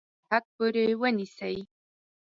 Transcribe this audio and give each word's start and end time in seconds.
سرحد 0.27 0.43
پوري 0.55 0.85
ونیسي. 1.01 1.55